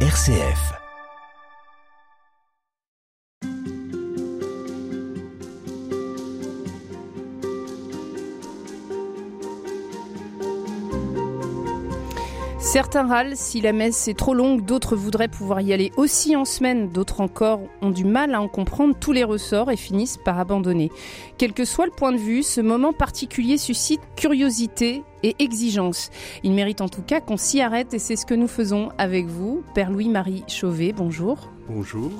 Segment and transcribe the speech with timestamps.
[0.00, 0.85] RCF.
[12.76, 16.44] Certains râlent si la messe est trop longue, d'autres voudraient pouvoir y aller aussi en
[16.44, 20.38] semaine, d'autres encore ont du mal à en comprendre tous les ressorts et finissent par
[20.38, 20.90] abandonner.
[21.38, 26.10] Quel que soit le point de vue, ce moment particulier suscite curiosité et exigence.
[26.42, 29.24] Il mérite en tout cas qu'on s'y arrête et c'est ce que nous faisons avec
[29.24, 29.64] vous.
[29.74, 31.50] Père Louis-Marie Chauvet, bonjour.
[31.70, 32.12] Bonjour.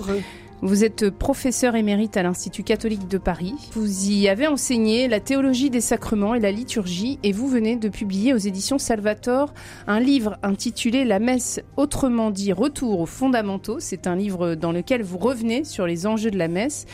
[0.63, 3.55] Vous êtes professeur émérite à l'Institut catholique de Paris.
[3.73, 7.91] Vous y avez enseigné la théologie des sacrements et la liturgie et vous venez de
[7.91, 9.53] publier aux éditions Salvator
[9.87, 13.81] un livre intitulé La messe, autrement dit Retour aux fondamentaux.
[13.81, 16.87] C'est un livre dans lequel vous revenez sur les enjeux de la messe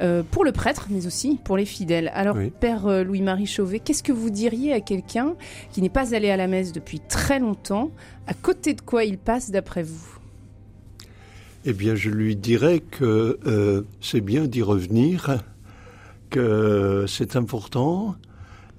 [0.00, 2.10] euh, pour le prêtre mais aussi pour les fidèles.
[2.14, 2.50] Alors Oui.
[2.58, 5.34] Père euh, Louis-Marie Chauvet, qu'est-ce que vous diriez à quelqu'un
[5.70, 7.92] qui n'est pas allé à la messe depuis très longtemps?
[8.26, 10.13] À côté de quoi il passe d'après vous?
[11.66, 15.42] Eh bien, je lui dirais que euh, c'est bien d'y revenir,
[16.28, 18.16] que c'est important,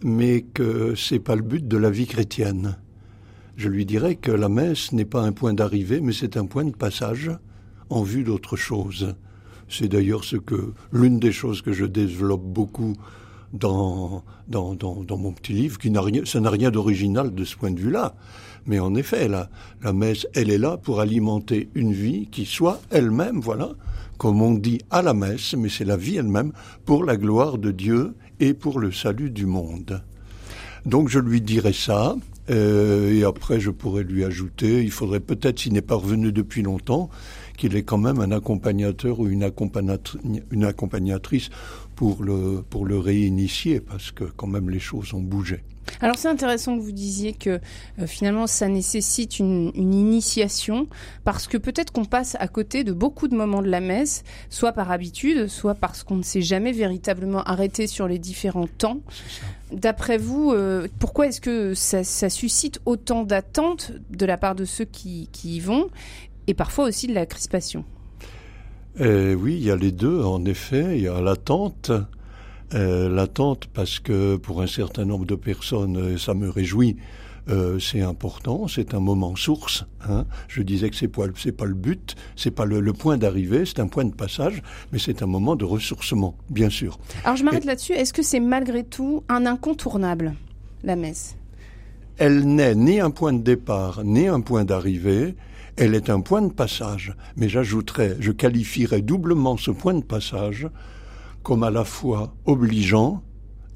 [0.04, 2.78] mais que c'est pas le but de la vie chrétienne.
[3.58, 6.64] Je lui dirais que la messe n'est pas un point d'arrivée, mais c'est un point
[6.64, 7.32] de passage
[7.90, 9.16] en vue d'autre chose.
[9.68, 12.94] C'est d'ailleurs ce que l'une des choses que je développe beaucoup
[13.54, 17.44] dans, dans, dans, dans mon petit livre, qui n'a rien, ça n'a rien d'original de
[17.44, 18.16] ce point de vue-là.
[18.66, 19.50] Mais en effet, la,
[19.84, 23.74] la messe, elle est là pour alimenter une vie qui soit elle-même, voilà,
[24.18, 26.52] comme on dit à la messe, mais c'est la vie elle-même
[26.86, 30.02] pour la gloire de Dieu et pour le salut du monde.
[30.86, 32.16] Donc je lui dirai ça,
[32.50, 36.62] euh, et après je pourrais lui ajouter, il faudrait peut-être, s'il n'est pas revenu depuis
[36.62, 37.10] longtemps,
[37.58, 41.50] qu'il ait quand même un accompagnateur ou une accompagnatrice
[41.96, 45.64] pour le, pour le réinitier, parce que quand même les choses ont bougé.
[46.02, 47.60] Alors c'est intéressant que vous disiez que
[48.00, 50.88] euh, finalement ça nécessite une, une initiation
[51.24, 54.72] parce que peut-être qu'on passe à côté de beaucoup de moments de la messe, soit
[54.72, 59.00] par habitude, soit parce qu'on ne s'est jamais véritablement arrêté sur les différents temps.
[59.72, 64.66] D'après vous, euh, pourquoi est-ce que ça, ça suscite autant d'attentes de la part de
[64.66, 65.90] ceux qui, qui y vont
[66.48, 67.86] et parfois aussi de la crispation?
[69.02, 70.98] Euh, oui, il y a les deux, en effet.
[70.98, 71.92] Il y a l'attente.
[72.74, 76.98] Euh, l'attente parce que pour un certain nombre de personnes, euh, ça me réjouit.
[77.50, 79.86] euh, c'est important, c'est un moment source.
[80.10, 80.26] Hein.
[80.48, 83.66] Je disais que c'est pas, c'est pas le but, c'est pas le, le point d'arrivée,
[83.66, 84.62] c'est un point de passage,
[84.92, 87.00] mais c'est un moment de ressourcement, bien sûr.
[87.24, 87.94] Alors je m'arrête là-dessus.
[87.94, 90.34] Est-ce que c'est malgré tout un incontournable,
[90.84, 91.36] la messe?
[92.18, 95.36] Elle n'est ni un point de départ, ni un point d'arrivée.
[95.78, 97.16] Elle est un point de passage.
[97.36, 100.68] Mais j'ajouterais, je qualifierais doublement ce point de passage
[101.44, 103.22] comme à la fois obligeant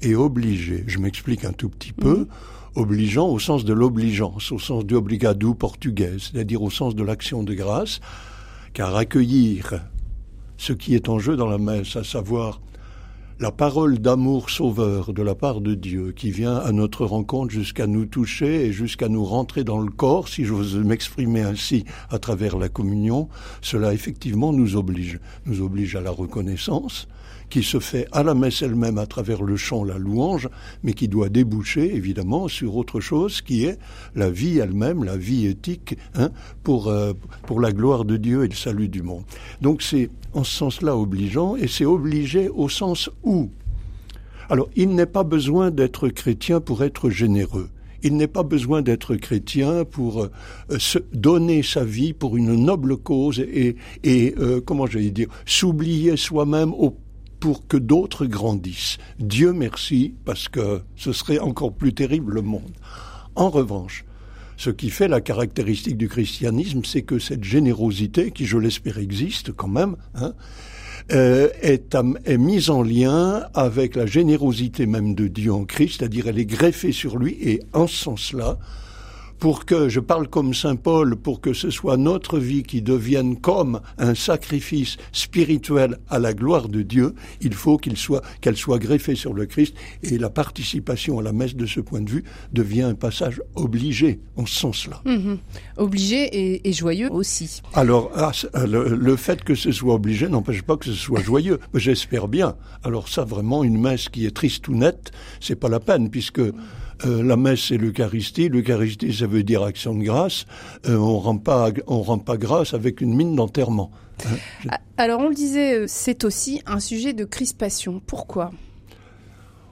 [0.02, 0.84] et obligé.
[0.86, 2.26] Je m'explique un tout petit peu.
[2.74, 7.42] Obligeant au sens de l'obligeance, au sens du obrigado portugais, c'est-à-dire au sens de l'action
[7.42, 8.00] de grâce,
[8.72, 9.80] car accueillir
[10.56, 12.60] ce qui est en jeu dans la messe, à savoir
[13.40, 17.86] la parole d'amour sauveur de la part de Dieu qui vient à notre rencontre jusqu'à
[17.86, 22.58] nous toucher et jusqu'à nous rentrer dans le corps, si j'ose m'exprimer ainsi à travers
[22.58, 23.30] la communion,
[23.62, 25.20] cela effectivement nous oblige.
[25.46, 27.08] Nous oblige à la reconnaissance
[27.50, 30.48] qui se fait à la messe elle-même à travers le chant, la louange,
[30.82, 33.78] mais qui doit déboucher évidemment sur autre chose qui est
[34.14, 36.30] la vie elle-même, la vie éthique, hein,
[36.62, 37.12] pour, euh,
[37.46, 39.24] pour la gloire de Dieu et le salut du monde.
[39.60, 43.50] Donc c'est en ce sens-là obligeant, et c'est obligé au sens où?
[44.48, 47.68] Alors, il n'est pas besoin d'être chrétien pour être généreux.
[48.02, 50.30] Il n'est pas besoin d'être chrétien pour euh,
[50.78, 56.16] se donner sa vie pour une noble cause et, et euh, comment j'allais dire, s'oublier
[56.16, 56.96] soi-même au
[57.40, 58.98] pour que d'autres grandissent.
[59.18, 62.72] Dieu merci, parce que ce serait encore plus terrible le monde.
[63.34, 64.04] En revanche,
[64.56, 69.52] ce qui fait la caractéristique du christianisme, c'est que cette générosité, qui je l'espère existe
[69.52, 70.34] quand même, hein,
[71.12, 71.96] euh, est,
[72.26, 76.44] est mise en lien avec la générosité même de Dieu en Christ, c'est-à-dire elle est
[76.44, 78.58] greffée sur lui, et en ce sens-là,
[79.40, 83.40] pour que, je parle comme Saint Paul, pour que ce soit notre vie qui devienne
[83.40, 88.78] comme un sacrifice spirituel à la gloire de Dieu, il faut qu'il soit, qu'elle soit
[88.78, 92.24] greffée sur le Christ, et la participation à la messe de ce point de vue
[92.52, 95.00] devient un passage obligé en ce sens-là.
[95.06, 95.38] Mhm.
[95.78, 97.62] Obligé et, et joyeux aussi.
[97.72, 101.22] Alors, ah, euh, le, le fait que ce soit obligé n'empêche pas que ce soit
[101.22, 101.58] joyeux.
[101.72, 102.56] J'espère bien.
[102.84, 106.42] Alors ça, vraiment, une messe qui est triste ou nette, c'est pas la peine, puisque
[107.04, 108.48] euh, la messe c'est l'Eucharistie.
[108.48, 110.46] L'Eucharistie, ça veut dire action de grâce.
[110.86, 113.90] Euh, on rend pas, on rend pas grâce avec une mine d'enterrement.
[114.68, 118.00] Ah, Alors on le disait, euh, c'est aussi un sujet de crispation.
[118.06, 118.50] Pourquoi?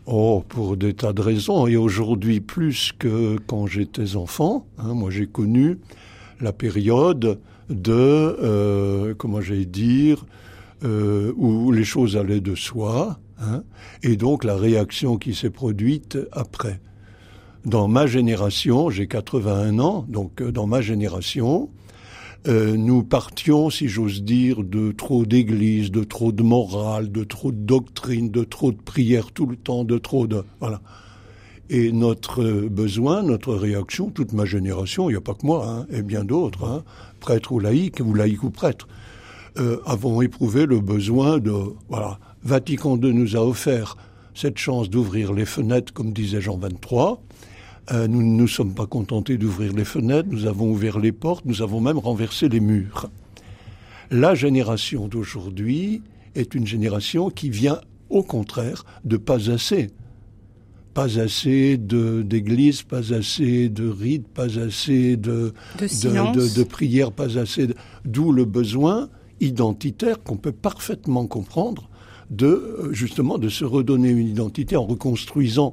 [0.06, 1.66] Oh, pour des tas de raisons.
[1.66, 5.78] Et aujourd'hui, plus que quand j'étais enfant, hein, moi j'ai connu
[6.40, 10.24] la période de, euh, comment j'allais dire,
[10.84, 13.64] euh, où les choses allaient de soi, hein,
[14.02, 16.80] et donc la réaction qui s'est produite après.
[17.68, 21.68] Dans ma génération, j'ai 81 ans, donc euh, dans ma génération,
[22.46, 27.52] euh, nous partions, si j'ose dire, de trop d'église, de trop de morale, de trop
[27.52, 30.44] de doctrine, de trop de prières tout le temps, de trop de...
[30.60, 30.80] Voilà.
[31.68, 35.86] Et notre besoin, notre réaction, toute ma génération, il n'y a pas que moi, hein,
[35.90, 36.84] et bien d'autres, hein,
[37.20, 38.88] prêtres ou laïcs, ou laïcs ou prêtres,
[39.58, 41.52] euh, avons éprouvé le besoin de...
[41.90, 43.98] Voilà, Vatican II nous a offert
[44.34, 47.20] cette chance d'ouvrir les fenêtres, comme disait Jean 23.
[47.90, 51.44] Euh, nous ne nous sommes pas contentés d'ouvrir les fenêtres, nous avons ouvert les portes,
[51.46, 53.10] nous avons même renversé les murs.
[54.10, 56.02] La génération d'aujourd'hui
[56.34, 57.80] est une génération qui vient
[58.10, 59.88] au contraire de pas assez
[60.98, 67.68] pas assez d'églises, pas assez de rites, pas assez de, de, de, prières, pas assez.
[68.04, 69.08] D'où le besoin
[69.38, 71.88] identitaire qu'on peut parfaitement comprendre
[72.30, 75.72] de euh, justement de se redonner une identité en reconstruisant,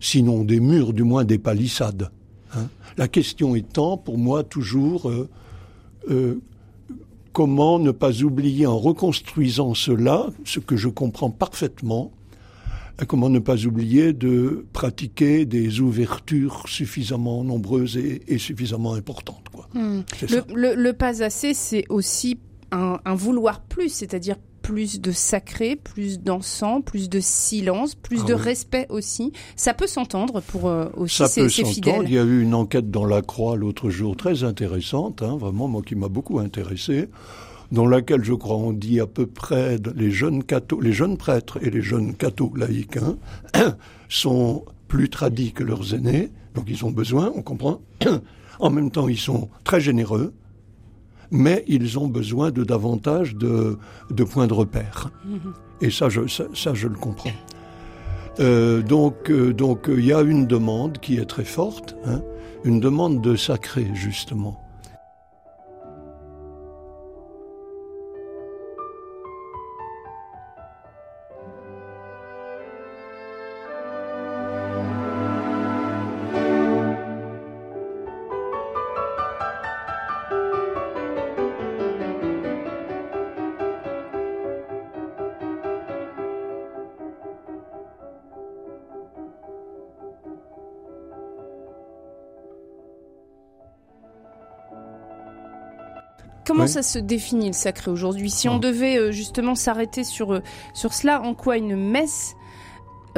[0.00, 2.10] sinon des murs, du moins des palissades.
[2.54, 2.68] Hein.
[2.96, 5.28] La question étant, pour moi, toujours euh,
[6.10, 6.40] euh,
[7.32, 12.12] comment ne pas oublier en reconstruisant cela, ce que je comprends parfaitement,
[13.06, 19.44] comment ne pas oublier de pratiquer des ouvertures suffisamment nombreuses et, suffisamment importantes.
[19.52, 19.68] Quoi.
[19.74, 20.00] Hmm.
[20.52, 22.38] Le, pas assez, c'est aussi
[22.72, 24.36] un, vouloir plus, c'est-à-dire
[24.68, 29.32] plus de sacré, plus d'encens, plus de silence, plus ah de respect aussi.
[29.56, 32.02] Ça peut s'entendre pour euh, aussi Ça ces, peut fidèles.
[32.04, 35.68] Il y a eu une enquête dans la Croix l'autre jour très intéressante, hein, vraiment
[35.68, 37.08] moi qui m'a beaucoup intéressé
[37.72, 41.58] dans laquelle, je crois, on dit à peu près les jeunes cathos, les jeunes prêtres
[41.62, 43.16] et les jeunes cathos laïcs hein,
[44.10, 47.80] sont plus tradis que leurs aînés, donc ils ont besoin, on comprend.
[48.60, 50.34] en même temps, ils sont très généreux,
[51.30, 53.78] mais ils ont besoin de davantage de,
[54.10, 55.10] de points de repère.
[55.26, 55.86] Mm-hmm.
[55.86, 57.30] Et ça, je, ça, je le comprends.
[58.40, 62.22] Euh, donc, euh, donc, il y a une demande qui est très forte, hein,
[62.64, 64.67] une demande de sacré, justement.
[96.48, 98.30] Comment ça se définit le sacré aujourd'hui?
[98.30, 98.58] Si on ah.
[98.58, 100.40] devait euh, justement s'arrêter sur, euh,
[100.72, 102.36] sur cela, en quoi une messe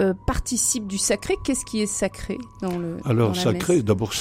[0.00, 1.36] euh, participe du sacré?
[1.44, 4.12] Qu'est-ce qui est sacré dans le Alors sacré, d'abord,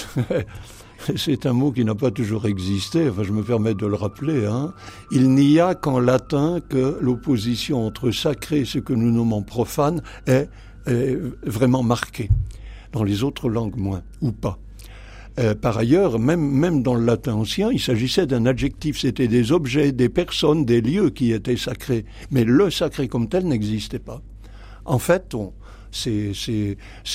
[1.15, 3.09] c'est un mot qui n'a pas toujours existé.
[3.09, 4.45] Enfin, je me permets de le rappeler.
[4.45, 4.75] Hein.
[5.09, 10.03] Il n'y a qu'en latin que l'opposition entre sacré et ce que nous nommons profane
[10.27, 10.49] est,
[10.85, 12.29] est vraiment marquée.
[12.91, 14.59] Dans les autres langues, moins ou pas.
[15.39, 19.53] Euh, par ailleurs, même, même dans le latin ancien, il s'agissait d'un adjectif, c'était des
[19.53, 22.03] objets, des personnes, des lieux qui étaient sacrés.
[22.29, 24.21] Mais le sacré comme tel n'existait pas.
[24.83, 25.33] En fait,
[25.91, 26.33] c'est,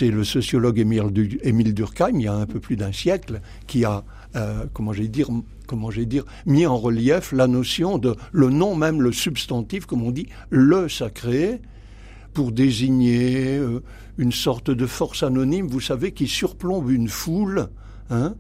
[0.01, 4.05] le sociologue Émile, Durkheim, il y a un peu plus d'un siècle, qui a,
[4.37, 5.29] euh, comment j'ai dire,
[5.67, 6.09] comment j'ai
[6.47, 10.89] mis en relief la notion de le nom même, le substantif, comme on dit, le
[10.89, 11.61] sacré,
[12.33, 13.83] pour désigner euh,
[14.17, 17.69] une sorte de force anonyme, vous savez, qui surplombe une foule
[18.11, 18.35] Hein,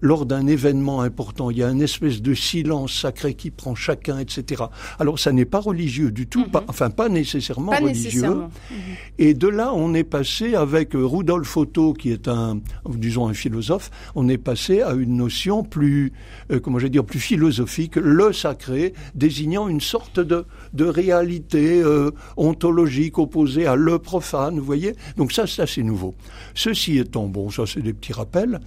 [0.00, 4.18] lors d'un événement important, il y a une espèce de silence sacré qui prend chacun,
[4.18, 4.64] etc.
[4.98, 6.66] Alors ça n'est pas religieux du tout, pas, mhm.
[6.68, 8.28] enfin pas nécessairement religieux.
[8.28, 8.76] Mhm.
[9.18, 13.34] Et de là, on est passé avec euh, Rudolf Otto, qui est un, disons un
[13.34, 16.12] philosophe, on est passé à une notion plus,
[16.52, 20.44] euh, comment je dire, plus philosophique, le sacré, désignant une sorte de,
[20.74, 24.94] de réalité euh, ontologique opposée à le profane, vous voyez.
[25.16, 26.14] Donc ça, c'est assez nouveau.
[26.54, 28.60] Ceci étant, bon, ça c'est des petits rappels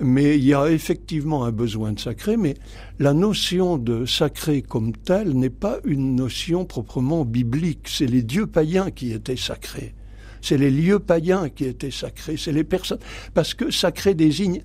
[0.00, 2.54] mais il y a effectivement un besoin de sacré, mais
[2.98, 7.88] la notion de sacré comme telle n'est pas une notion proprement biblique.
[7.88, 9.94] C'est les dieux païens qui étaient sacrés.
[10.42, 12.36] C'est les lieux païens qui étaient sacrés.
[12.36, 12.98] C'est les personnes.
[13.34, 14.62] Parce que sacré désigne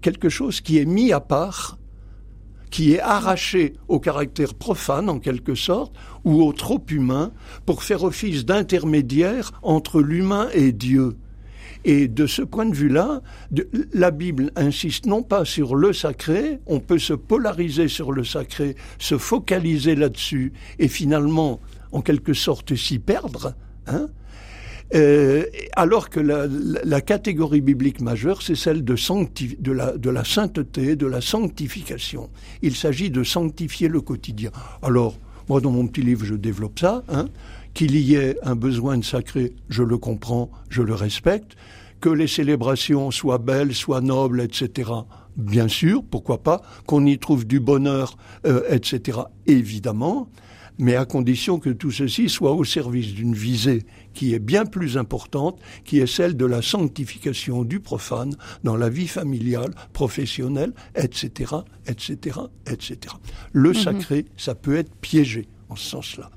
[0.00, 1.78] quelque chose qui est mis à part,
[2.70, 7.32] qui est arraché au caractère profane en quelque sorte, ou au trop humain,
[7.66, 11.16] pour faire office d'intermédiaire entre l'humain et Dieu.
[11.84, 13.22] Et de ce point de vue-là,
[13.92, 18.76] la Bible insiste non pas sur le sacré, on peut se polariser sur le sacré,
[18.98, 21.60] se focaliser là-dessus et finalement,
[21.90, 23.54] en quelque sorte, s'y perdre.
[23.86, 24.08] Hein
[24.94, 28.94] Euh, alors que la, catégorie biblique majeure, c'est celle de,
[29.58, 32.28] de, la, de la sainteté, de la sanctification.
[32.60, 34.50] Il s'agit de sanctifier le quotidien.
[34.82, 35.16] Alors,
[35.48, 37.02] moi, dans mon petit livre, je développe ça.
[37.08, 37.26] Hein.
[37.74, 41.56] Qu'il y ait un besoin de sacré, je le comprends, je le respecte.
[42.00, 44.90] Que les célébrations soient belles, soient nobles, etc.
[45.36, 46.62] Bien sûr, pourquoi pas.
[46.86, 49.20] Qu'on y trouve du bonheur, euh, etc.
[49.46, 50.28] Évidemment
[50.78, 54.96] mais à condition que tout ceci soit au service d'une visée qui est bien plus
[54.96, 61.54] importante, qui est celle de la sanctification du profane dans la vie familiale, professionnelle, etc.,
[61.86, 62.98] etc., etc.
[63.52, 63.74] Le mhm.
[63.74, 66.30] sacré, ça peut être piégé en ce sens-là.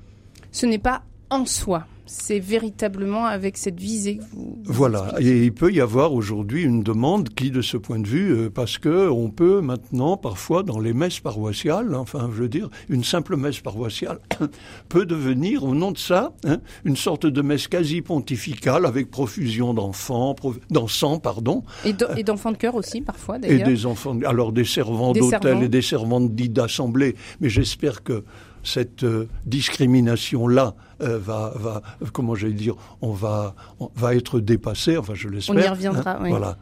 [0.51, 1.03] Ce n'est pas
[1.35, 4.57] en soi c'est véritablement avec cette visée que vous.
[4.65, 8.31] Voilà, et il peut y avoir aujourd'hui une demande qui, de ce point de vue,
[8.31, 12.69] euh, parce que on peut maintenant, parfois, dans les messes paroissiales, enfin, je veux dire,
[12.89, 14.19] une simple messe paroissiale
[14.89, 19.73] peut devenir, au nom de ça, hein, une sorte de messe quasi pontificale avec profusion
[19.73, 20.35] d'enfants,
[20.69, 21.63] d'encens, pardon.
[21.83, 23.67] Et d'enfants de cœur aussi, parfois, d'ailleurs.
[23.67, 28.23] Et des enfants, alors des servants d'hôtel et des servants d'assemblée, mais j'espère que
[28.65, 31.81] cette euh, discrimination-là euh, va, va,
[32.11, 33.55] comment j'allais dire, on va,
[33.95, 35.55] va être dépassée, enfin je l'espère.
[35.55, 36.57] On y reviendra, hein, Voilà.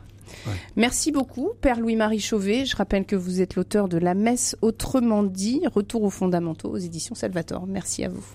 [0.76, 2.66] Merci beaucoup, Père Louis-Marie Chauvet.
[2.66, 6.78] Je rappelle que vous êtes l'auteur de La messe autrement dit, Retour aux fondamentaux aux
[6.78, 7.68] éditions Salvatore.
[7.68, 8.26] Merci à vous.